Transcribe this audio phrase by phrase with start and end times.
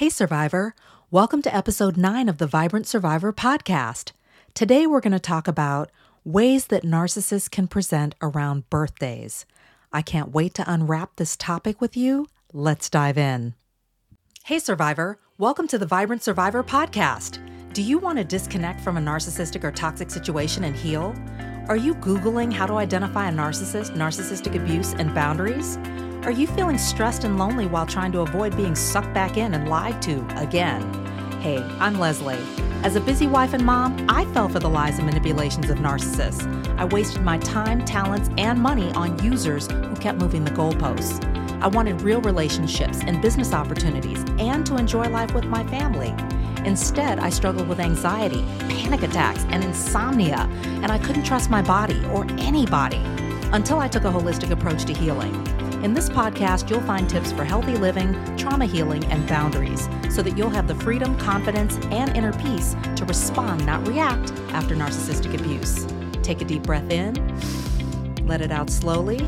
[0.00, 0.74] Hey, Survivor.
[1.10, 4.12] Welcome to episode 9 of the Vibrant Survivor podcast.
[4.54, 5.90] Today, we're going to talk about
[6.24, 9.44] ways that narcissists can present around birthdays.
[9.92, 12.28] I can't wait to unwrap this topic with you.
[12.50, 13.52] Let's dive in.
[14.44, 15.18] Hey, Survivor.
[15.36, 17.38] Welcome to the Vibrant Survivor podcast.
[17.74, 21.14] Do you want to disconnect from a narcissistic or toxic situation and heal?
[21.68, 25.76] Are you Googling how to identify a narcissist, narcissistic abuse, and boundaries?
[26.24, 29.70] Are you feeling stressed and lonely while trying to avoid being sucked back in and
[29.70, 30.82] lied to again?
[31.40, 32.36] Hey, I'm Lesley.
[32.82, 36.46] As a busy wife and mom, I fell for the lies and manipulations of narcissists.
[36.78, 41.24] I wasted my time, talents, and money on users who kept moving the goalposts.
[41.62, 46.14] I wanted real relationships and business opportunities and to enjoy life with my family.
[46.66, 50.46] Instead, I struggled with anxiety, panic attacks, and insomnia,
[50.82, 53.00] and I couldn't trust my body or anybody
[53.52, 55.49] until I took a holistic approach to healing.
[55.82, 60.36] In this podcast, you'll find tips for healthy living, trauma healing, and boundaries so that
[60.36, 65.86] you'll have the freedom, confidence, and inner peace to respond, not react, after narcissistic abuse.
[66.22, 67.14] Take a deep breath in,
[68.26, 69.20] let it out slowly,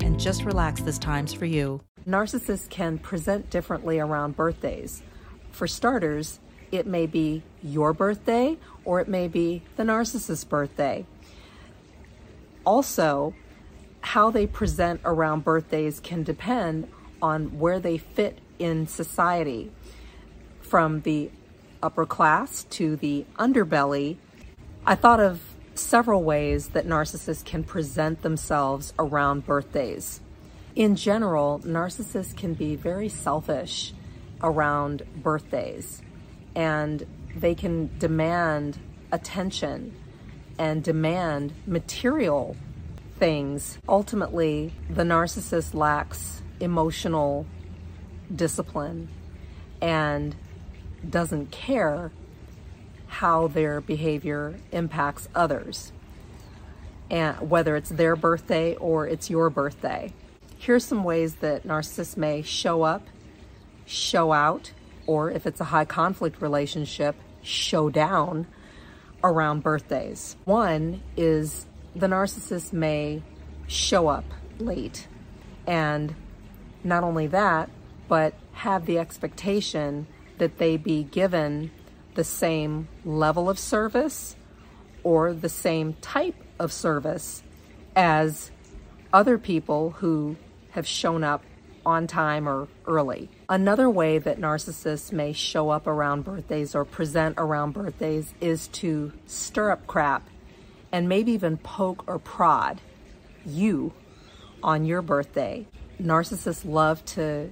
[0.00, 0.80] and just relax.
[0.80, 1.82] This time's for you.
[2.08, 5.02] Narcissists can present differently around birthdays.
[5.52, 6.40] For starters,
[6.72, 11.04] it may be your birthday or it may be the narcissist's birthday.
[12.64, 13.34] Also,
[14.00, 16.88] how they present around birthdays can depend
[17.22, 19.70] on where they fit in society.
[20.60, 21.30] From the
[21.82, 24.16] upper class to the underbelly,
[24.86, 25.40] I thought of
[25.74, 30.20] several ways that narcissists can present themselves around birthdays.
[30.76, 33.92] In general, narcissists can be very selfish
[34.42, 36.02] around birthdays
[36.54, 37.06] and
[37.36, 38.78] they can demand
[39.12, 39.94] attention
[40.58, 42.56] and demand material
[43.20, 43.78] things.
[43.88, 47.46] Ultimately, the narcissist lacks emotional
[48.34, 49.08] discipline
[49.80, 50.34] and
[51.08, 52.10] doesn't care
[53.06, 55.92] how their behavior impacts others,
[57.10, 60.12] and whether it's their birthday or it's your birthday.
[60.58, 63.06] Here's some ways that narcissists may show up,
[63.86, 64.72] show out,
[65.06, 68.46] or if it's a high conflict relationship, show down
[69.24, 70.36] around birthdays.
[70.44, 73.22] One is the narcissist may
[73.66, 74.24] show up
[74.58, 75.06] late.
[75.66, 76.14] And
[76.84, 77.70] not only that,
[78.08, 80.06] but have the expectation
[80.38, 81.70] that they be given
[82.14, 84.36] the same level of service
[85.02, 87.42] or the same type of service
[87.94, 88.50] as
[89.12, 90.36] other people who
[90.70, 91.42] have shown up
[91.84, 93.30] on time or early.
[93.48, 99.12] Another way that narcissists may show up around birthdays or present around birthdays is to
[99.26, 100.22] stir up crap
[100.92, 102.80] and maybe even poke or prod
[103.46, 103.92] you
[104.62, 105.66] on your birthday.
[106.00, 107.50] Narcissists love to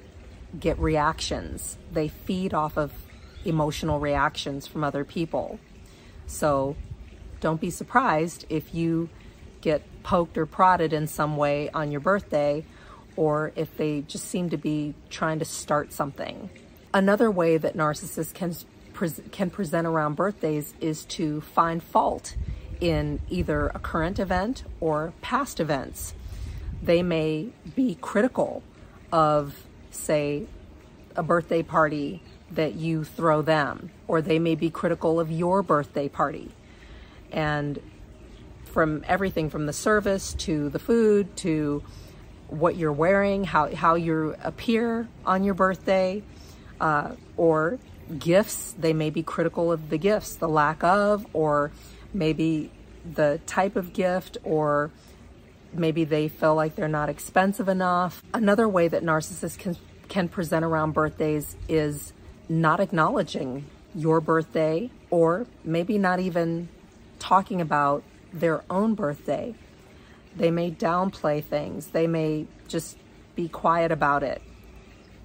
[0.58, 2.92] get reactions, they feed off of
[3.44, 5.58] emotional reactions from other people.
[6.26, 6.76] So
[7.40, 9.08] don't be surprised if you
[9.60, 12.64] get poked or prodded in some way on your birthday
[13.16, 16.48] or if they just seem to be trying to start something.
[16.94, 18.54] Another way that narcissists can,
[19.30, 22.36] can present around birthdays is to find fault
[22.80, 26.14] in either a current event or past events.
[26.82, 28.62] They may be critical
[29.12, 30.46] of, say,
[31.16, 36.08] a birthday party that you throw them, or they may be critical of your birthday
[36.08, 36.50] party.
[37.32, 37.80] And
[38.64, 41.82] from everything from the service to the food to
[42.48, 46.22] what you're wearing, how, how you appear on your birthday,
[46.80, 47.78] uh, or
[48.18, 51.70] gifts, they may be critical of the gifts, the lack of, or
[52.12, 52.70] maybe
[53.14, 54.90] the type of gift or
[55.72, 58.22] maybe they feel like they're not expensive enough.
[58.32, 59.76] Another way that narcissists can,
[60.08, 62.12] can present around birthdays is
[62.48, 66.68] not acknowledging your birthday or maybe not even
[67.18, 68.02] talking about
[68.32, 69.54] their own birthday.
[70.36, 71.88] They may downplay things.
[71.88, 72.96] They may just
[73.34, 74.42] be quiet about it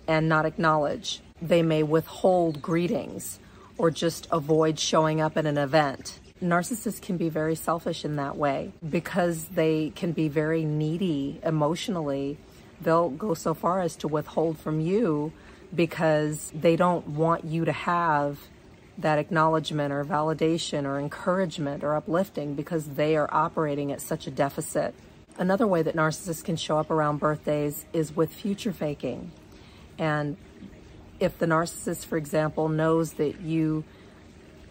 [0.08, 1.22] and not acknowledge.
[1.42, 3.40] They may withhold greetings
[3.78, 8.36] or just avoid showing up at an event narcissists can be very selfish in that
[8.36, 12.38] way because they can be very needy emotionally.
[12.82, 15.32] They'll go so far as to withhold from you
[15.74, 18.40] because they don't want you to have
[18.98, 24.32] that acknowledgement or validation or encouragement or uplifting because they are operating at such a
[24.32, 24.94] deficit.
[25.38, 29.32] Another way that narcissists can show up around birthdays is with future faking.
[29.98, 30.38] And
[31.20, 33.84] if the narcissist, for example, knows that you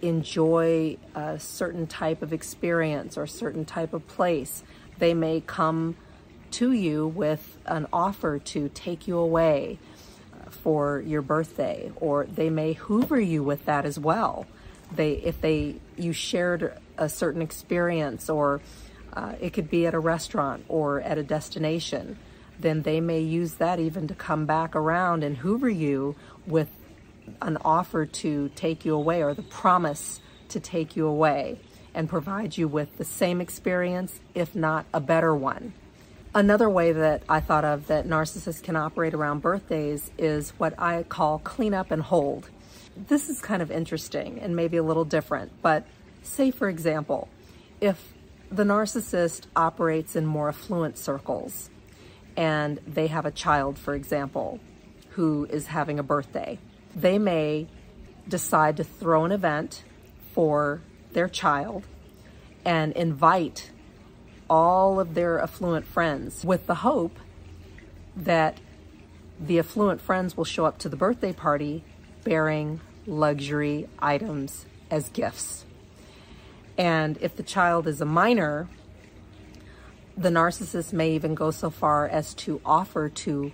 [0.03, 4.63] enjoy a certain type of experience or certain type of place,
[4.99, 5.97] they may come
[6.51, 9.79] to you with an offer to take you away
[10.51, 14.47] for your birthday, or they may hoover you with that as well.
[14.95, 18.61] They, if they, you shared a certain experience, or
[19.15, 22.19] uh, it could be at a restaurant or at a destination,
[22.61, 26.15] then they may use that even to come back around and hoover you
[26.47, 26.69] with
[27.41, 31.59] an offer to take you away or the promise to take you away
[31.95, 35.73] and provide you with the same experience, if not a better one.
[36.35, 41.03] Another way that I thought of that narcissists can operate around birthdays is what I
[41.03, 42.49] call clean up and hold.
[42.97, 45.87] This is kind of interesting and maybe a little different, but
[46.23, 47.29] say, for example,
[47.81, 48.15] if
[48.51, 51.69] the narcissist operates in more affluent circles
[52.37, 54.59] and they have a child, for example,
[55.11, 56.59] who is having a birthday,
[56.94, 57.67] they may
[58.29, 59.83] decide to throw an event
[60.33, 60.81] for
[61.12, 61.85] their child
[62.65, 63.71] and invite
[64.49, 67.19] all of their affluent friends with the hope
[68.15, 68.59] that
[69.41, 71.83] the affluent friends will show up to the birthday party
[72.25, 75.65] bearing luxury items as gifts.
[76.79, 78.69] And if the child is a minor,
[80.17, 83.53] the narcissist may even go so far as to offer to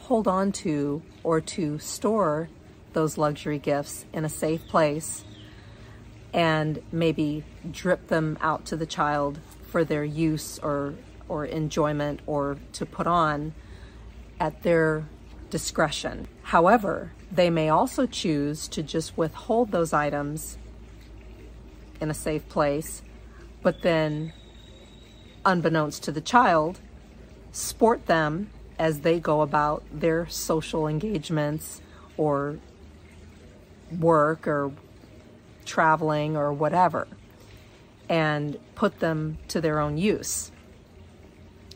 [0.00, 2.48] hold on to or to store
[2.92, 5.24] those luxury gifts in a safe place
[6.32, 9.38] and maybe drip them out to the child
[9.68, 10.94] for their use or
[11.28, 13.52] or enjoyment or to put on
[14.40, 15.04] at their
[15.50, 16.26] discretion.
[16.42, 20.56] However, they may also choose to just withhold those items
[22.00, 23.02] in a safe place,
[23.62, 24.32] but then,
[25.44, 26.80] unbeknownst to the child,
[27.52, 31.82] sport them as they go about their social engagements
[32.16, 32.58] or
[33.90, 34.72] work or
[35.64, 37.06] traveling or whatever
[38.08, 40.50] and put them to their own use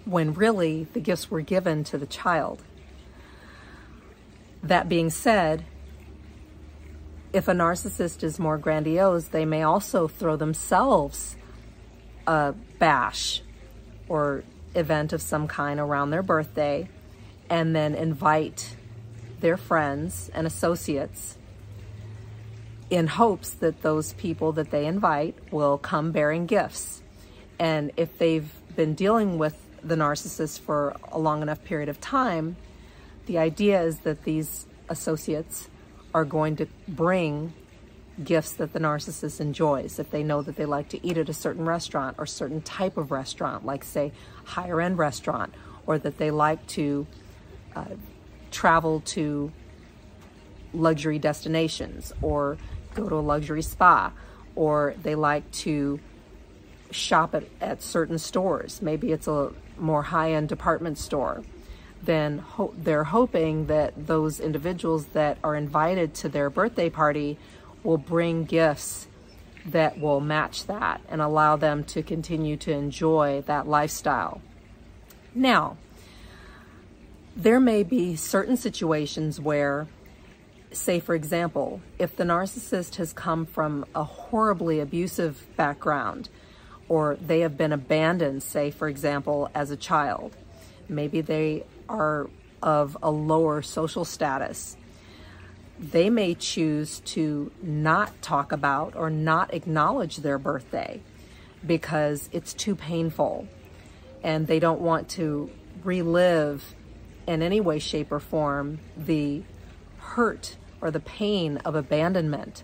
[0.05, 2.63] when really the gifts were given to the child.
[4.63, 5.65] That being said,
[7.33, 11.37] if a narcissist is more grandiose, they may also throw themselves
[12.27, 13.43] a bash
[14.09, 14.45] or
[14.75, 16.89] event of some kind around their birthday
[17.49, 18.77] and then invite
[19.41, 21.37] their friends and associates
[22.93, 27.03] in hopes that those people that they invite will come bearing gifts.
[27.59, 32.55] And if they've been dealing with the narcissist for a long enough period of time,
[33.25, 35.71] the idea is that these associates
[36.13, 37.55] are going to bring
[38.23, 39.99] gifts that the narcissist enjoys.
[39.99, 42.99] If they know that they like to eat at a certain restaurant or certain type
[42.99, 44.13] of restaurant, like say
[44.45, 45.55] higher end restaurant,
[45.87, 47.07] or that they like to
[47.75, 47.87] uh,
[48.51, 49.51] travel to
[50.75, 52.59] luxury destinations or
[52.95, 54.13] go to a luxury spa
[54.55, 56.01] or they like to
[56.91, 58.83] shop at, at certain stores.
[58.83, 61.43] Maybe it's a more high end department store.
[62.03, 67.39] Then ho- they're hoping that those individuals that are invited to their birthday party
[67.83, 69.07] will bring gifts
[69.67, 74.41] that will match that and allow them to continue to enjoy that lifestyle.
[75.35, 75.77] Now,
[77.37, 79.87] there may be certain situations where
[80.77, 86.29] say, for example, if the narcissist has come from a horribly abusive background,
[86.89, 90.37] or they have been abandoned, say, for example, as a child,
[90.89, 92.29] maybe they are
[92.63, 94.77] of a lower social status,
[95.79, 101.01] they may choose to not talk about or not acknowledge their birthday
[101.67, 103.49] because it's too painful
[104.23, 105.51] and they don't want to
[105.83, 106.75] relive
[107.27, 109.43] in any way, shape, or form the
[109.99, 112.63] hurt or the pain of abandonment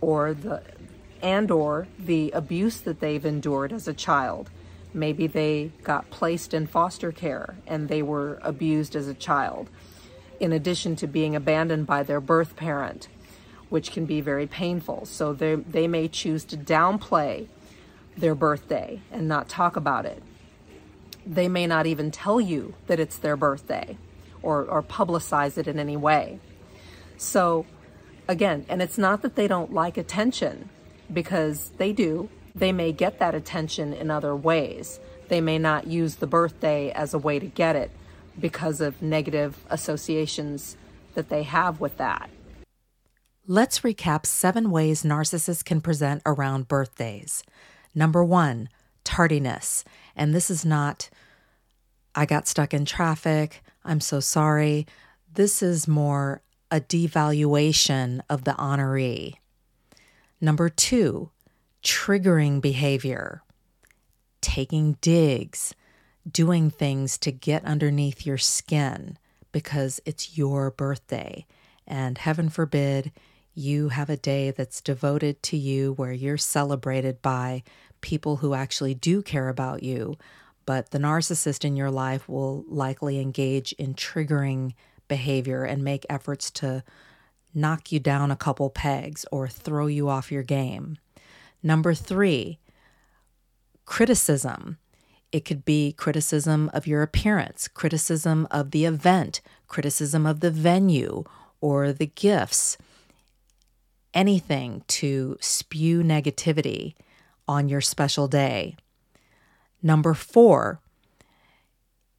[0.00, 0.62] or the
[1.22, 4.50] and or the abuse that they've endured as a child.
[4.92, 9.70] Maybe they got placed in foster care and they were abused as a child,
[10.38, 13.08] in addition to being abandoned by their birth parent,
[13.70, 15.06] which can be very painful.
[15.06, 17.48] So they, they may choose to downplay
[18.16, 20.22] their birthday and not talk about it.
[21.26, 23.96] They may not even tell you that it's their birthday
[24.42, 26.38] or, or publicize it in any way.
[27.16, 27.66] So,
[28.28, 30.70] again, and it's not that they don't like attention
[31.12, 32.28] because they do.
[32.54, 35.00] They may get that attention in other ways.
[35.28, 37.90] They may not use the birthday as a way to get it
[38.38, 40.76] because of negative associations
[41.14, 42.28] that they have with that.
[43.46, 47.42] Let's recap seven ways narcissists can present around birthdays.
[47.94, 48.68] Number one,
[49.04, 49.84] tardiness.
[50.16, 51.10] And this is not,
[52.14, 54.86] I got stuck in traffic, I'm so sorry.
[55.32, 56.40] This is more,
[56.74, 59.34] a devaluation of the honoree.
[60.40, 61.30] Number two,
[61.84, 63.44] triggering behavior,
[64.40, 65.72] taking digs,
[66.28, 69.16] doing things to get underneath your skin,
[69.52, 71.46] because it's your birthday.
[71.86, 73.12] And heaven forbid
[73.54, 77.62] you have a day that's devoted to you where you're celebrated by
[78.00, 80.16] people who actually do care about you.
[80.66, 84.74] But the narcissist in your life will likely engage in triggering
[85.08, 86.82] behavior and make efforts to
[87.54, 90.98] knock you down a couple pegs or throw you off your game.
[91.62, 92.58] Number three,
[93.84, 94.78] criticism.
[95.32, 101.24] It could be criticism of your appearance, criticism of the event, criticism of the venue
[101.60, 102.76] or the gifts,
[104.12, 106.94] anything to spew negativity
[107.48, 108.76] on your special day.
[109.82, 110.80] Number four,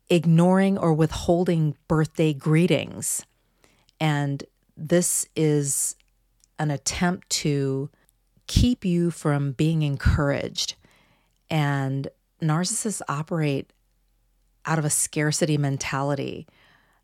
[0.10, 3.26] ignoring or withholding birthday greetings.
[4.00, 4.44] And
[4.78, 5.96] this is
[6.60, 7.90] an attempt to
[8.48, 10.76] keep you from being encouraged.
[11.50, 12.08] And
[12.42, 13.72] narcissists operate
[14.66, 16.48] out of a scarcity mentality.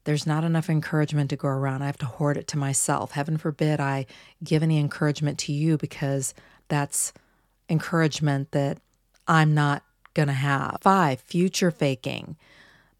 [0.03, 1.83] There's not enough encouragement to go around.
[1.83, 3.11] I have to hoard it to myself.
[3.11, 4.07] Heaven forbid I
[4.43, 6.33] give any encouragement to you because
[6.69, 7.13] that's
[7.69, 8.79] encouragement that
[9.27, 10.79] I'm not going to have.
[10.81, 12.35] Five, future faking,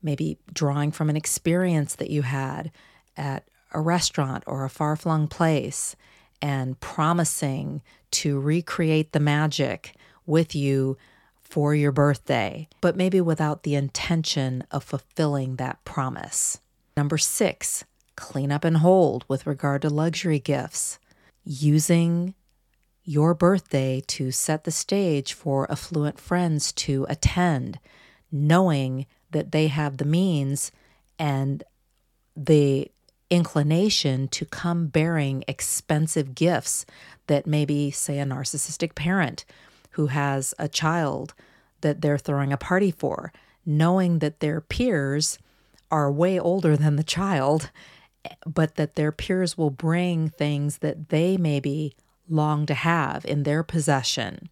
[0.02, 2.72] maybe drawing from an experience that you had
[3.18, 5.96] at a restaurant or a far flung place
[6.42, 7.82] and promising
[8.12, 10.98] to recreate the magic with you
[11.42, 16.60] for your birthday, but maybe without the intention of fulfilling that promise.
[16.96, 17.84] Number six,
[18.16, 20.98] clean up and hold with regard to luxury gifts.
[21.44, 22.36] Using
[23.04, 27.80] your birthday to set the stage for affluent friends to attend,
[28.32, 30.72] knowing that they have the means
[31.18, 31.64] and
[32.36, 32.90] the
[33.30, 36.86] inclination to come bearing expensive gifts
[37.28, 39.46] that maybe, say, a narcissistic parent
[39.92, 41.34] who has a child
[41.82, 43.32] that they're throwing a party for,
[43.66, 45.40] knowing that their peers
[45.90, 47.72] are way older than the child,
[48.46, 51.96] but that their peers will bring things that they maybe
[52.30, 54.50] long to have in their possession.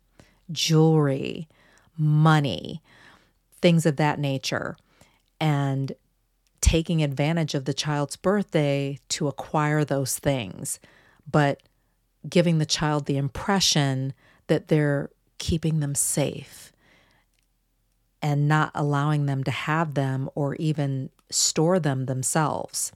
[0.51, 1.47] Jewelry,
[1.97, 2.81] money,
[3.61, 4.77] things of that nature.
[5.39, 5.93] And
[6.61, 10.79] taking advantage of the child's birthday to acquire those things,
[11.29, 11.63] but
[12.27, 14.13] giving the child the impression
[14.47, 16.73] that they're keeping them safe
[18.21, 22.91] and not allowing them to have them or even store them themselves.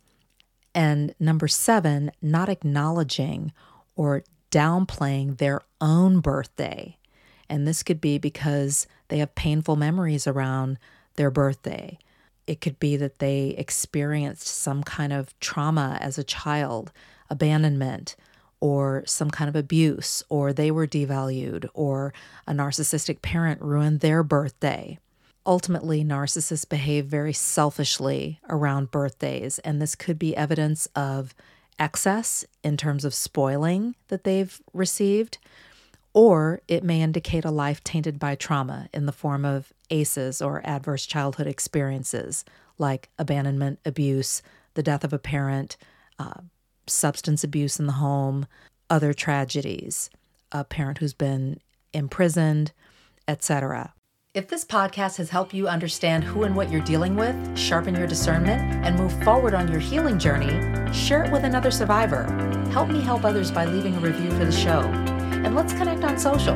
[0.75, 3.53] And number seven, not acknowledging
[3.95, 6.97] or downplaying their own birthday.
[7.49, 10.79] And this could be because they have painful memories around
[11.15, 11.99] their birthday
[12.47, 16.91] it could be that they experienced some kind of trauma as a child,
[17.29, 18.15] abandonment,
[18.59, 22.13] or some kind of abuse, or they were devalued, or
[22.47, 24.97] a narcissistic parent ruined their birthday.
[25.45, 31.35] Ultimately, narcissists behave very selfishly around birthdays, and this could be evidence of
[31.77, 35.37] excess in terms of spoiling that they've received,
[36.13, 40.61] or it may indicate a life tainted by trauma in the form of ACEs or
[40.65, 42.45] adverse childhood experiences
[42.77, 44.41] like abandonment, abuse,
[44.73, 45.77] the death of a parent,
[46.19, 46.41] uh,
[46.87, 48.45] substance abuse in the home,
[48.89, 50.09] other tragedies,
[50.51, 51.59] a parent who's been
[51.93, 52.71] imprisoned,
[53.27, 53.93] etc.
[54.33, 58.07] If this podcast has helped you understand who and what you're dealing with, sharpen your
[58.07, 62.23] discernment, and move forward on your healing journey, share it with another survivor.
[62.71, 64.81] Help me help others by leaving a review for the show.
[65.43, 66.55] And let's connect on social.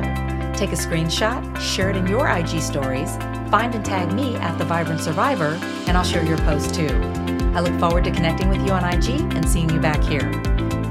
[0.54, 3.16] Take a screenshot, share it in your IG stories,
[3.52, 6.90] find and tag me at The Vibrant Survivor, and I'll share your post too.
[7.54, 10.32] I look forward to connecting with you on IG and seeing you back here.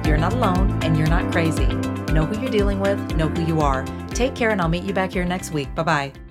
[0.06, 1.66] You're not alone and you're not crazy.
[2.12, 3.84] Know who you're dealing with, know who you are.
[4.10, 5.74] Take care, and I'll meet you back here next week.
[5.74, 6.25] Bye bye.